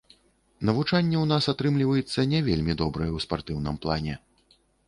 [0.69, 4.21] Навучанне ў нас атрымліваецца не вельмі добрае ў спартыўным плане.